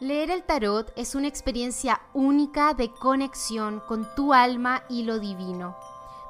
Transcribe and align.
Leer 0.00 0.30
el 0.30 0.44
tarot 0.44 0.90
es 0.96 1.14
una 1.14 1.28
experiencia 1.28 2.00
única 2.14 2.72
de 2.72 2.90
conexión 2.90 3.82
con 3.86 4.08
tu 4.14 4.32
alma 4.32 4.82
y 4.88 5.02
lo 5.02 5.18
divino. 5.18 5.76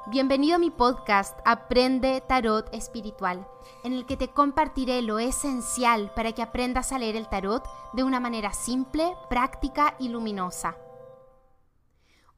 Bienvenido 0.07 0.57
a 0.57 0.59
mi 0.59 0.69
podcast 0.69 1.39
Aprende 1.45 2.19
Tarot 2.19 2.67
Espiritual, 2.73 3.47
en 3.85 3.93
el 3.93 4.05
que 4.05 4.17
te 4.17 4.27
compartiré 4.27 5.01
lo 5.01 5.19
esencial 5.19 6.11
para 6.13 6.33
que 6.33 6.41
aprendas 6.41 6.91
a 6.91 6.99
leer 6.99 7.15
el 7.15 7.29
tarot 7.29 7.63
de 7.93 8.03
una 8.03 8.19
manera 8.19 8.51
simple, 8.51 9.15
práctica 9.29 9.95
y 9.99 10.09
luminosa. 10.09 10.75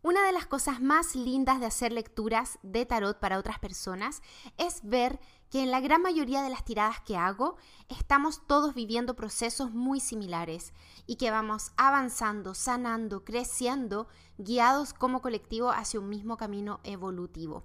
Una 0.04 0.26
de 0.26 0.34
las 0.34 0.46
cosas 0.46 0.82
más 0.82 1.16
lindas 1.16 1.62
de 1.62 1.66
hacer 1.66 1.94
lecturas 1.94 2.60
de 2.62 2.86
tarot 2.86 3.22
para 3.22 3.40
otras 3.40 3.58
personas 3.60 4.22
es 4.58 4.82
ver 4.84 5.18
que 5.50 5.64
en 5.64 5.72
la 5.72 5.80
gran 5.80 6.02
mayoría 6.02 6.44
de 6.44 6.50
las 6.50 6.66
tiradas 6.66 7.00
que 7.00 7.16
hago 7.16 7.56
estamos 7.88 8.46
todos 8.46 8.76
viviendo 8.76 9.16
procesos 9.16 9.72
muy 9.72 10.02
similares 10.02 10.74
y 11.08 11.16
que 11.16 11.32
vamos 11.32 11.72
avanzando, 11.78 12.54
sanando, 12.54 13.24
creciendo, 13.24 14.10
guiados 14.38 14.94
como 14.94 15.22
colectivo 15.22 15.70
hacia 15.70 16.02
un 16.02 16.10
mismo 16.10 16.36
camino 16.36 16.82
evolutivo. 16.84 17.64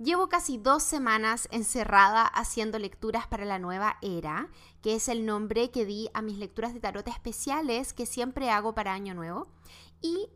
Llevo 0.00 0.28
casi 0.28 0.58
dos 0.58 0.82
semanas 0.82 1.46
encerrada 1.52 2.26
haciendo 2.26 2.80
lecturas 2.80 3.28
para 3.28 3.44
la 3.44 3.60
nueva 3.60 3.98
era, 4.02 4.50
que 4.82 4.96
es 4.96 5.06
el 5.08 5.24
nombre 5.24 5.70
que 5.70 5.86
di 5.86 6.10
a 6.14 6.20
mis 6.20 6.38
lecturas 6.38 6.74
de 6.74 6.80
tarot 6.80 7.06
especiales 7.06 7.92
que 7.92 8.06
siempre 8.06 8.50
hago 8.50 8.74
para 8.74 8.92
Año 8.92 9.14
Nuevo. 9.14 9.46
Y 10.00 10.30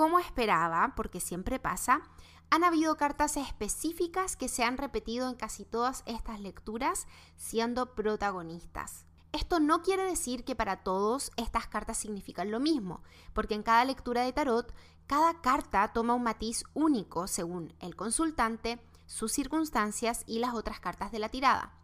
como 0.00 0.18
esperaba, 0.18 0.94
porque 0.96 1.20
siempre 1.20 1.58
pasa, 1.58 2.00
han 2.48 2.64
habido 2.64 2.96
cartas 2.96 3.36
específicas 3.36 4.34
que 4.34 4.48
se 4.48 4.64
han 4.64 4.78
repetido 4.78 5.28
en 5.28 5.34
casi 5.34 5.66
todas 5.66 6.04
estas 6.06 6.40
lecturas 6.40 7.06
siendo 7.36 7.94
protagonistas. 7.94 9.04
Esto 9.32 9.60
no 9.60 9.82
quiere 9.82 10.04
decir 10.04 10.42
que 10.46 10.56
para 10.56 10.82
todos 10.84 11.32
estas 11.36 11.66
cartas 11.66 11.98
significan 11.98 12.50
lo 12.50 12.60
mismo, 12.60 13.02
porque 13.34 13.52
en 13.52 13.62
cada 13.62 13.84
lectura 13.84 14.22
de 14.22 14.32
tarot, 14.32 14.72
cada 15.06 15.42
carta 15.42 15.92
toma 15.92 16.14
un 16.14 16.22
matiz 16.22 16.64
único 16.72 17.26
según 17.26 17.74
el 17.78 17.94
consultante, 17.94 18.80
sus 19.04 19.32
circunstancias 19.32 20.24
y 20.26 20.38
las 20.38 20.54
otras 20.54 20.80
cartas 20.80 21.12
de 21.12 21.18
la 21.18 21.28
tirada. 21.28 21.74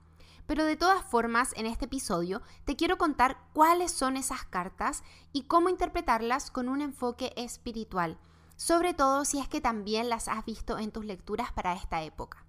Pero 0.47 0.65
de 0.65 0.77
todas 0.77 1.05
formas, 1.05 1.53
en 1.57 1.67
este 1.67 1.87
episodio 1.87 2.43
te 2.65 2.77
quiero 2.77 2.99
contar 2.99 3.39
cuáles 3.53 3.91
son 3.91 4.17
esas 4.17 4.45
cartas 4.45 5.03
y 5.33 5.43
cómo 5.43 5.69
interpretarlas 5.69 6.51
con 6.51 6.69
un 6.69 6.81
enfoque 6.81 7.33
espiritual, 7.37 8.19
sobre 8.57 8.95
todo 8.95 9.25
si 9.25 9.39
es 9.39 9.49
que 9.49 9.61
también 9.61 10.09
las 10.09 10.29
has 10.29 10.45
visto 10.45 10.79
en 10.79 10.93
tus 10.93 11.05
lecturas 11.05 11.53
para 11.53 11.75
esta 11.75 12.03
época. 12.03 12.45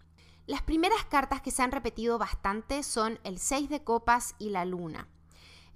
Las 0.46 0.62
primeras 0.62 1.04
cartas 1.06 1.42
que 1.42 1.52
se 1.52 1.62
han 1.62 1.72
repetido 1.72 2.18
bastante 2.18 2.84
son 2.84 3.20
el 3.24 3.40
6 3.40 3.70
de 3.70 3.84
copas 3.84 4.36
y 4.40 4.50
la 4.50 4.64
luna. 4.64 5.08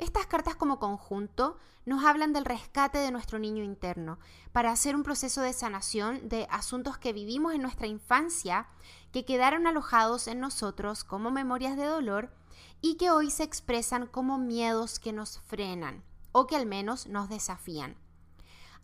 Estas 0.01 0.25
cartas 0.25 0.55
como 0.55 0.79
conjunto 0.79 1.59
nos 1.85 2.03
hablan 2.03 2.33
del 2.33 2.43
rescate 2.43 2.97
de 2.97 3.11
nuestro 3.11 3.37
niño 3.37 3.63
interno 3.63 4.17
para 4.51 4.71
hacer 4.71 4.95
un 4.95 5.03
proceso 5.03 5.43
de 5.43 5.53
sanación 5.53 6.27
de 6.27 6.47
asuntos 6.49 6.97
que 6.97 7.13
vivimos 7.13 7.53
en 7.53 7.61
nuestra 7.61 7.85
infancia, 7.85 8.67
que 9.13 9.25
quedaron 9.25 9.67
alojados 9.67 10.25
en 10.25 10.39
nosotros 10.39 11.03
como 11.03 11.29
memorias 11.29 11.77
de 11.77 11.85
dolor 11.85 12.33
y 12.81 12.95
que 12.95 13.11
hoy 13.11 13.29
se 13.29 13.43
expresan 13.43 14.07
como 14.07 14.39
miedos 14.39 14.97
que 14.97 15.13
nos 15.13 15.37
frenan 15.41 16.03
o 16.31 16.47
que 16.47 16.55
al 16.55 16.65
menos 16.65 17.05
nos 17.05 17.29
desafían. 17.29 17.95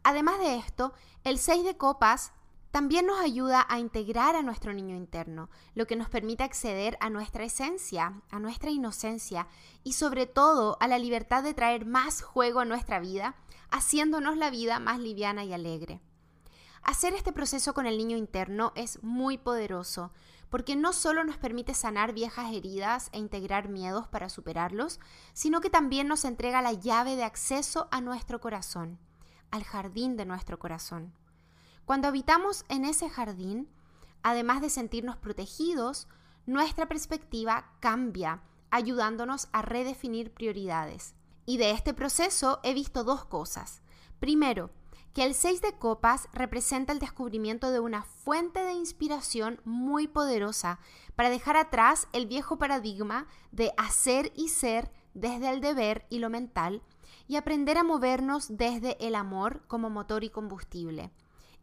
Además 0.03 0.37
de 0.37 0.57
esto, 0.57 0.93
el 1.23 1.39
6 1.39 1.65
de 1.65 1.77
copas 1.77 2.31
también 2.77 3.07
nos 3.07 3.19
ayuda 3.19 3.65
a 3.69 3.79
integrar 3.79 4.35
a 4.35 4.43
nuestro 4.43 4.71
niño 4.71 4.95
interno, 4.95 5.49
lo 5.73 5.87
que 5.87 5.95
nos 5.95 6.09
permite 6.09 6.43
acceder 6.43 6.95
a 6.99 7.09
nuestra 7.09 7.43
esencia, 7.43 8.21
a 8.29 8.37
nuestra 8.37 8.69
inocencia 8.69 9.47
y 9.83 9.93
sobre 9.93 10.27
todo 10.27 10.77
a 10.79 10.87
la 10.87 10.99
libertad 10.99 11.41
de 11.41 11.55
traer 11.55 11.87
más 11.87 12.21
juego 12.21 12.59
a 12.59 12.65
nuestra 12.65 12.99
vida, 12.99 13.33
haciéndonos 13.71 14.37
la 14.37 14.51
vida 14.51 14.77
más 14.77 14.99
liviana 14.99 15.43
y 15.43 15.53
alegre. 15.53 16.01
Hacer 16.83 17.15
este 17.15 17.33
proceso 17.33 17.73
con 17.73 17.87
el 17.87 17.97
niño 17.97 18.15
interno 18.15 18.73
es 18.75 19.01
muy 19.01 19.39
poderoso, 19.39 20.11
porque 20.51 20.75
no 20.75 20.93
solo 20.93 21.23
nos 21.23 21.37
permite 21.37 21.73
sanar 21.73 22.13
viejas 22.13 22.53
heridas 22.53 23.09
e 23.11 23.17
integrar 23.17 23.69
miedos 23.69 24.07
para 24.07 24.29
superarlos, 24.29 24.99
sino 25.33 25.61
que 25.61 25.71
también 25.71 26.07
nos 26.07 26.25
entrega 26.25 26.61
la 26.61 26.73
llave 26.73 27.15
de 27.15 27.23
acceso 27.23 27.87
a 27.89 28.01
nuestro 28.01 28.39
corazón, 28.39 28.99
al 29.49 29.63
jardín 29.63 30.15
de 30.15 30.27
nuestro 30.27 30.59
corazón. 30.59 31.11
Cuando 31.87 32.09
habitamos 32.09 32.65
en 32.67 32.83
ese 32.83 33.09
jardín, 33.09 33.69
además 34.21 34.59
de 34.59 34.69
sentirnos 34.69 35.15
protegidos, 35.15 36.09
nuestra 36.45 36.89
perspectiva 36.89 37.71
cambia, 37.79 38.43
ayudándonos 38.71 39.47
a 39.53 39.61
redefinir 39.61 40.33
prioridades. 40.33 41.15
Y 41.45 41.55
de 41.55 41.71
este 41.71 41.93
proceso 41.93 42.59
he 42.63 42.73
visto 42.73 43.05
dos 43.05 43.23
cosas. 43.23 43.81
Primero, 44.19 44.69
que 45.13 45.23
el 45.23 45.33
6 45.33 45.61
de 45.61 45.77
copas 45.77 46.27
representa 46.33 46.91
el 46.91 46.99
descubrimiento 46.99 47.71
de 47.71 47.79
una 47.79 48.03
fuente 48.03 48.65
de 48.65 48.73
inspiración 48.73 49.61
muy 49.63 50.09
poderosa 50.09 50.81
para 51.15 51.29
dejar 51.29 51.55
atrás 51.55 52.09
el 52.11 52.25
viejo 52.25 52.57
paradigma 52.57 53.27
de 53.53 53.71
hacer 53.77 54.33
y 54.35 54.49
ser 54.49 54.91
desde 55.13 55.49
el 55.51 55.61
deber 55.61 56.05
y 56.09 56.19
lo 56.19 56.29
mental 56.29 56.81
y 57.29 57.37
aprender 57.37 57.77
a 57.77 57.85
movernos 57.85 58.57
desde 58.57 58.97
el 58.99 59.15
amor 59.15 59.65
como 59.67 59.89
motor 59.89 60.25
y 60.25 60.29
combustible 60.29 61.13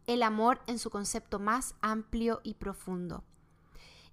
el 0.07 0.23
amor 0.23 0.61
en 0.67 0.79
su 0.79 0.89
concepto 0.89 1.39
más 1.39 1.75
amplio 1.81 2.41
y 2.43 2.55
profundo. 2.55 3.23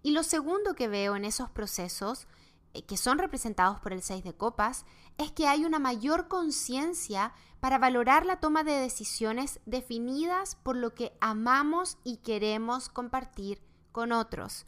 Y 0.03 0.13
lo 0.13 0.23
segundo 0.23 0.75
que 0.75 0.89
veo 0.89 1.17
en 1.17 1.25
esos 1.25 1.51
procesos, 1.51 2.27
eh, 2.75 2.85
que 2.85 2.97
son 2.97 3.19
representados 3.19 3.81
por 3.81 3.93
el 3.93 4.03
6 4.03 4.25
de 4.25 4.35
copas, 4.35 4.85
es 5.19 5.31
que 5.31 5.47
hay 5.47 5.65
una 5.65 5.79
mayor 5.79 6.29
conciencia 6.29 7.33
para 7.61 7.79
valorar 7.79 8.27
la 8.27 8.41
toma 8.41 8.65
de 8.65 8.73
decisiones 8.73 9.61
definidas 9.67 10.57
por 10.57 10.77
lo 10.77 10.95
que 10.95 11.17
amamos 11.21 11.99
y 12.03 12.17
queremos 12.19 12.89
compartir 12.89 13.63
con 13.93 14.11
otros. 14.11 14.67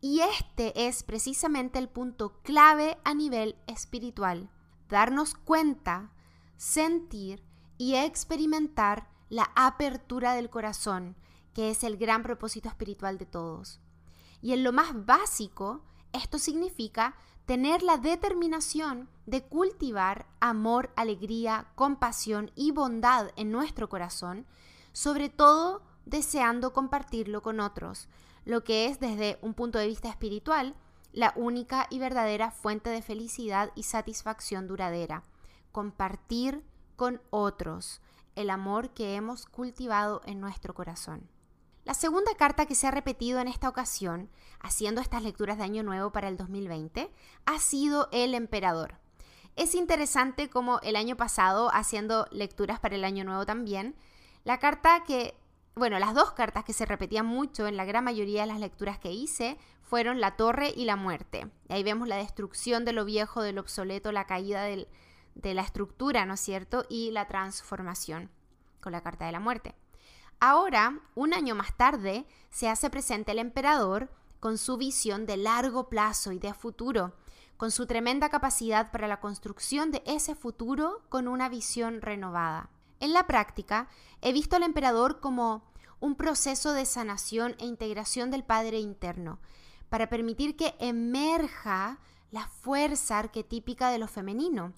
Y 0.00 0.20
este 0.20 0.88
es 0.88 1.02
precisamente 1.02 1.78
el 1.78 1.88
punto 1.88 2.40
clave 2.42 2.98
a 3.04 3.14
nivel 3.14 3.56
espiritual, 3.66 4.50
darnos 4.88 5.34
cuenta, 5.34 6.10
sentir 6.56 7.44
y 7.76 7.94
experimentar 7.94 9.11
la 9.32 9.50
apertura 9.54 10.34
del 10.34 10.50
corazón, 10.50 11.16
que 11.54 11.70
es 11.70 11.84
el 11.84 11.96
gran 11.96 12.22
propósito 12.22 12.68
espiritual 12.68 13.16
de 13.16 13.24
todos. 13.24 13.80
Y 14.42 14.52
en 14.52 14.62
lo 14.62 14.72
más 14.72 15.06
básico, 15.06 15.80
esto 16.12 16.38
significa 16.38 17.16
tener 17.46 17.82
la 17.82 17.96
determinación 17.96 19.08
de 19.24 19.42
cultivar 19.42 20.26
amor, 20.40 20.92
alegría, 20.96 21.68
compasión 21.76 22.50
y 22.56 22.72
bondad 22.72 23.30
en 23.36 23.50
nuestro 23.50 23.88
corazón, 23.88 24.44
sobre 24.92 25.30
todo 25.30 25.80
deseando 26.04 26.74
compartirlo 26.74 27.40
con 27.40 27.58
otros, 27.58 28.08
lo 28.44 28.64
que 28.64 28.84
es 28.84 29.00
desde 29.00 29.38
un 29.40 29.54
punto 29.54 29.78
de 29.78 29.86
vista 29.86 30.10
espiritual 30.10 30.74
la 31.14 31.32
única 31.36 31.86
y 31.88 31.98
verdadera 31.98 32.50
fuente 32.50 32.90
de 32.90 33.00
felicidad 33.00 33.72
y 33.76 33.84
satisfacción 33.84 34.66
duradera, 34.66 35.22
compartir 35.72 36.62
con 36.96 37.22
otros, 37.30 38.02
el 38.36 38.50
amor 38.50 38.90
que 38.90 39.14
hemos 39.14 39.46
cultivado 39.46 40.22
en 40.24 40.40
nuestro 40.40 40.74
corazón. 40.74 41.28
La 41.84 41.94
segunda 41.94 42.34
carta 42.36 42.66
que 42.66 42.76
se 42.76 42.86
ha 42.86 42.92
repetido 42.92 43.40
en 43.40 43.48
esta 43.48 43.68
ocasión, 43.68 44.30
haciendo 44.60 45.00
estas 45.00 45.24
lecturas 45.24 45.58
de 45.58 45.64
Año 45.64 45.82
Nuevo 45.82 46.12
para 46.12 46.28
el 46.28 46.36
2020, 46.36 47.10
ha 47.44 47.58
sido 47.58 48.08
el 48.12 48.34
emperador. 48.34 48.98
Es 49.56 49.74
interesante 49.74 50.48
como 50.48 50.78
el 50.80 50.94
año 50.94 51.16
pasado, 51.16 51.70
haciendo 51.74 52.26
lecturas 52.30 52.78
para 52.78 52.94
el 52.94 53.04
Año 53.04 53.24
Nuevo 53.24 53.44
también, 53.46 53.96
la 54.44 54.58
carta 54.58 55.02
que, 55.04 55.34
bueno, 55.74 55.98
las 55.98 56.14
dos 56.14 56.32
cartas 56.32 56.64
que 56.64 56.72
se 56.72 56.86
repetían 56.86 57.26
mucho 57.26 57.66
en 57.66 57.76
la 57.76 57.84
gran 57.84 58.04
mayoría 58.04 58.42
de 58.42 58.46
las 58.46 58.60
lecturas 58.60 58.98
que 58.98 59.12
hice 59.12 59.58
fueron 59.82 60.20
la 60.20 60.36
torre 60.36 60.72
y 60.74 60.84
la 60.84 60.96
muerte. 60.96 61.48
ahí 61.68 61.82
vemos 61.82 62.06
la 62.06 62.16
destrucción 62.16 62.84
de 62.84 62.92
lo 62.92 63.04
viejo, 63.04 63.42
de 63.42 63.52
lo 63.52 63.60
obsoleto, 63.60 64.12
la 64.12 64.26
caída 64.26 64.62
del, 64.62 64.88
de 65.34 65.54
la 65.54 65.62
estructura, 65.62 66.26
¿no 66.26 66.34
es 66.34 66.40
cierto? 66.40 66.84
Y 66.88 67.10
la 67.10 67.26
transformación 67.28 68.30
con 68.80 68.92
la 68.92 69.02
carta 69.02 69.26
de 69.26 69.32
la 69.32 69.40
muerte. 69.40 69.74
Ahora, 70.40 71.00
un 71.14 71.34
año 71.34 71.54
más 71.54 71.76
tarde, 71.76 72.26
se 72.50 72.68
hace 72.68 72.90
presente 72.90 73.32
el 73.32 73.38
emperador 73.38 74.10
con 74.40 74.58
su 74.58 74.76
visión 74.76 75.24
de 75.24 75.36
largo 75.36 75.88
plazo 75.88 76.32
y 76.32 76.40
de 76.40 76.52
futuro, 76.52 77.14
con 77.56 77.70
su 77.70 77.86
tremenda 77.86 78.28
capacidad 78.28 78.90
para 78.90 79.06
la 79.06 79.20
construcción 79.20 79.92
de 79.92 80.02
ese 80.04 80.34
futuro 80.34 81.02
con 81.08 81.28
una 81.28 81.48
visión 81.48 82.00
renovada. 82.00 82.68
En 82.98 83.12
la 83.12 83.28
práctica, 83.28 83.88
he 84.20 84.32
visto 84.32 84.56
al 84.56 84.64
emperador 84.64 85.20
como 85.20 85.62
un 86.00 86.16
proceso 86.16 86.72
de 86.72 86.86
sanación 86.86 87.54
e 87.60 87.66
integración 87.66 88.32
del 88.32 88.42
Padre 88.42 88.80
interno, 88.80 89.38
para 89.88 90.08
permitir 90.08 90.56
que 90.56 90.74
emerja 90.80 92.00
la 92.32 92.48
fuerza 92.48 93.20
arquetípica 93.20 93.90
de 93.90 93.98
lo 93.98 94.08
femenino, 94.08 94.72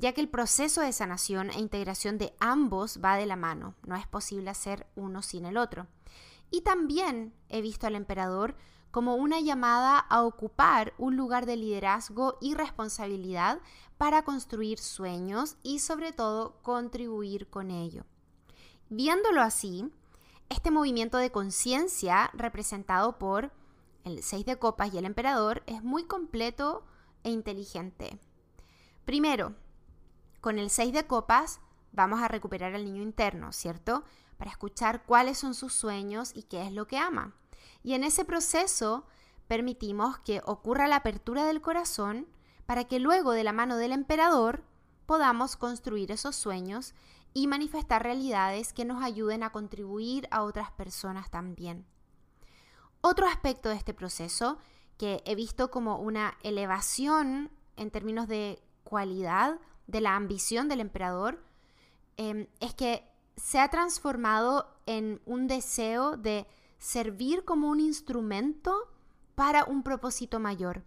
ya 0.00 0.12
que 0.12 0.22
el 0.22 0.30
proceso 0.30 0.80
de 0.80 0.92
sanación 0.92 1.50
e 1.50 1.58
integración 1.58 2.16
de 2.16 2.34
ambos 2.40 3.00
va 3.04 3.16
de 3.16 3.26
la 3.26 3.36
mano, 3.36 3.74
no 3.86 3.96
es 3.96 4.06
posible 4.06 4.48
hacer 4.48 4.86
uno 4.96 5.20
sin 5.20 5.44
el 5.44 5.58
otro. 5.58 5.88
Y 6.50 6.62
también 6.62 7.34
he 7.50 7.60
visto 7.60 7.86
al 7.86 7.94
emperador 7.94 8.56
como 8.90 9.14
una 9.14 9.40
llamada 9.40 9.98
a 9.98 10.22
ocupar 10.24 10.94
un 10.96 11.16
lugar 11.16 11.44
de 11.44 11.56
liderazgo 11.56 12.38
y 12.40 12.54
responsabilidad 12.54 13.60
para 13.98 14.24
construir 14.24 14.78
sueños 14.78 15.56
y 15.62 15.80
sobre 15.80 16.12
todo 16.12 16.62
contribuir 16.62 17.48
con 17.50 17.70
ello. 17.70 18.04
Viéndolo 18.88 19.42
así, 19.42 19.92
este 20.48 20.70
movimiento 20.70 21.18
de 21.18 21.30
conciencia 21.30 22.30
representado 22.32 23.18
por 23.18 23.52
el 24.04 24.22
6 24.22 24.46
de 24.46 24.56
copas 24.56 24.94
y 24.94 24.98
el 24.98 25.04
emperador 25.04 25.62
es 25.66 25.82
muy 25.84 26.04
completo 26.04 26.84
e 27.22 27.30
inteligente. 27.30 28.18
Primero, 29.04 29.54
con 30.40 30.58
el 30.58 30.70
6 30.70 30.92
de 30.92 31.06
copas 31.06 31.60
vamos 31.92 32.20
a 32.20 32.28
recuperar 32.28 32.74
al 32.74 32.84
niño 32.84 33.02
interno, 33.02 33.52
¿cierto? 33.52 34.04
Para 34.36 34.50
escuchar 34.50 35.04
cuáles 35.04 35.38
son 35.38 35.54
sus 35.54 35.72
sueños 35.72 36.32
y 36.34 36.44
qué 36.44 36.66
es 36.66 36.72
lo 36.72 36.86
que 36.86 36.98
ama. 36.98 37.34
Y 37.82 37.94
en 37.94 38.04
ese 38.04 38.24
proceso 38.24 39.06
permitimos 39.48 40.18
que 40.20 40.42
ocurra 40.44 40.88
la 40.88 40.96
apertura 40.96 41.44
del 41.44 41.60
corazón 41.60 42.26
para 42.66 42.84
que 42.84 43.00
luego 43.00 43.32
de 43.32 43.44
la 43.44 43.52
mano 43.52 43.76
del 43.76 43.92
emperador 43.92 44.64
podamos 45.06 45.56
construir 45.56 46.12
esos 46.12 46.36
sueños 46.36 46.94
y 47.34 47.46
manifestar 47.46 48.02
realidades 48.02 48.72
que 48.72 48.84
nos 48.84 49.02
ayuden 49.02 49.42
a 49.42 49.50
contribuir 49.50 50.28
a 50.30 50.42
otras 50.42 50.70
personas 50.72 51.30
también. 51.30 51.84
Otro 53.00 53.26
aspecto 53.26 53.68
de 53.68 53.76
este 53.76 53.94
proceso 53.94 54.58
que 54.98 55.22
he 55.24 55.34
visto 55.34 55.70
como 55.70 55.96
una 55.98 56.36
elevación 56.42 57.50
en 57.76 57.90
términos 57.90 58.28
de 58.28 58.62
cualidad 58.84 59.58
de 59.90 60.00
la 60.00 60.16
ambición 60.16 60.68
del 60.68 60.80
emperador 60.80 61.42
em, 62.16 62.46
es 62.60 62.74
que 62.74 63.04
se 63.36 63.58
ha 63.58 63.68
transformado 63.68 64.68
en 64.86 65.20
un 65.24 65.46
deseo 65.46 66.16
de 66.16 66.46
servir 66.78 67.44
como 67.44 67.68
un 67.68 67.80
instrumento 67.80 68.88
para 69.34 69.64
un 69.64 69.82
propósito 69.82 70.38
mayor, 70.38 70.82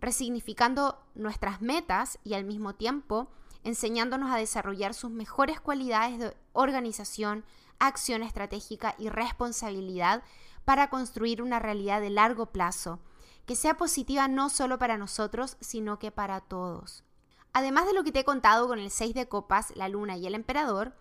resignificando 0.00 0.98
nuestras 1.14 1.60
metas 1.60 2.18
y 2.24 2.34
al 2.34 2.44
mismo 2.44 2.74
tiempo 2.74 3.28
enseñándonos 3.62 4.32
a 4.32 4.38
desarrollar 4.38 4.94
sus 4.94 5.10
mejores 5.10 5.60
cualidades 5.60 6.18
de 6.18 6.36
organización, 6.52 7.44
acción 7.78 8.22
estratégica 8.22 8.94
y 8.98 9.08
responsabilidad 9.08 10.22
para 10.64 10.88
construir 10.88 11.42
una 11.42 11.58
realidad 11.58 12.00
de 12.00 12.10
largo 12.10 12.46
plazo, 12.46 13.00
que 13.46 13.56
sea 13.56 13.76
positiva 13.76 14.28
no 14.28 14.48
solo 14.48 14.78
para 14.78 14.96
nosotros, 14.96 15.56
sino 15.60 15.98
que 15.98 16.10
para 16.10 16.40
todos. 16.40 17.04
Además 17.52 17.86
de 17.86 17.94
lo 17.94 18.04
que 18.04 18.12
te 18.12 18.20
he 18.20 18.24
contado 18.24 18.68
con 18.68 18.78
el 18.78 18.90
6 18.90 19.14
de 19.14 19.28
copas, 19.28 19.72
la 19.74 19.88
luna 19.88 20.16
y 20.16 20.26
el 20.26 20.34
emperador, 20.34 20.94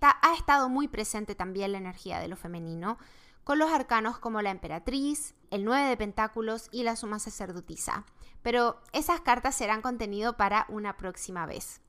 ha 0.00 0.34
estado 0.34 0.68
muy 0.68 0.88
presente 0.88 1.34
también 1.34 1.72
la 1.72 1.78
energía 1.78 2.18
de 2.18 2.28
lo 2.28 2.36
femenino, 2.36 2.98
con 3.44 3.58
los 3.58 3.70
arcanos 3.70 4.18
como 4.18 4.42
la 4.42 4.50
emperatriz, 4.50 5.34
el 5.50 5.64
9 5.64 5.88
de 5.88 5.96
pentáculos 5.96 6.68
y 6.72 6.82
la 6.82 6.96
suma 6.96 7.18
sacerdotisa. 7.18 8.06
Pero 8.42 8.80
esas 8.92 9.20
cartas 9.20 9.54
serán 9.54 9.82
contenido 9.82 10.36
para 10.36 10.66
una 10.68 10.96
próxima 10.96 11.46
vez. 11.46 11.80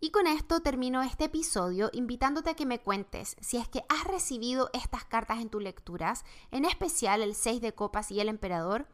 Y 0.00 0.12
con 0.12 0.28
esto 0.28 0.60
termino 0.60 1.02
este 1.02 1.24
episodio 1.24 1.90
invitándote 1.92 2.50
a 2.50 2.54
que 2.54 2.66
me 2.66 2.80
cuentes 2.80 3.36
si 3.40 3.56
es 3.56 3.68
que 3.68 3.82
has 3.88 4.04
recibido 4.04 4.70
estas 4.72 5.04
cartas 5.04 5.40
en 5.40 5.48
tus 5.48 5.62
lecturas, 5.62 6.24
en 6.52 6.64
especial 6.64 7.22
el 7.22 7.34
6 7.34 7.60
de 7.60 7.74
copas 7.74 8.12
y 8.12 8.20
el 8.20 8.28
emperador, 8.28 8.86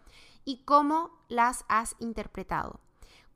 y 0.46 0.64
cómo 0.64 1.10
las 1.28 1.66
has 1.68 1.94
interpretado. 1.98 2.80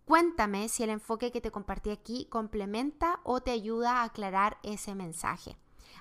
Cuéntame 0.08 0.70
si 0.70 0.82
el 0.82 0.88
enfoque 0.88 1.30
que 1.30 1.42
te 1.42 1.50
compartí 1.50 1.90
aquí 1.90 2.24
complementa 2.30 3.20
o 3.24 3.42
te 3.42 3.50
ayuda 3.50 3.96
a 3.96 4.04
aclarar 4.04 4.56
ese 4.62 4.94
mensaje. 4.94 5.58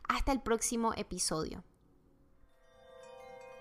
Hasta 0.07 0.31
el 0.31 0.41
próximo 0.41 0.93
episodio. 0.95 1.65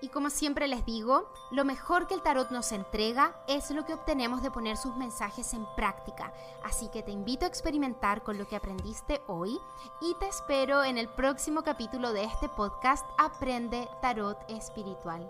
Y 0.00 0.08
como 0.08 0.30
siempre 0.30 0.68
les 0.68 0.86
digo, 0.86 1.32
lo 1.50 1.64
mejor 1.64 2.06
que 2.06 2.14
el 2.14 2.22
tarot 2.22 2.52
nos 2.52 2.70
entrega 2.70 3.34
es 3.48 3.72
lo 3.72 3.84
que 3.86 3.94
obtenemos 3.94 4.40
de 4.40 4.52
poner 4.52 4.76
sus 4.76 4.94
mensajes 4.94 5.52
en 5.52 5.66
práctica. 5.74 6.32
Así 6.62 6.88
que 6.92 7.02
te 7.02 7.10
invito 7.10 7.44
a 7.44 7.48
experimentar 7.48 8.22
con 8.22 8.38
lo 8.38 8.46
que 8.46 8.54
aprendiste 8.54 9.22
hoy 9.26 9.58
y 10.00 10.14
te 10.20 10.28
espero 10.28 10.84
en 10.84 10.96
el 10.96 11.08
próximo 11.08 11.64
capítulo 11.64 12.12
de 12.12 12.22
este 12.22 12.48
podcast 12.48 13.04
Aprende 13.18 13.88
Tarot 14.00 14.38
Espiritual. 14.48 15.28